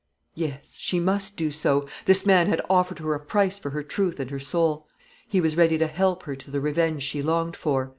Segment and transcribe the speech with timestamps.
[0.33, 1.87] Yes, she must do so.
[2.05, 4.87] This man had offered her a price for her truth and her soul.
[5.27, 7.89] He was ready to help her to the revenge she longed for.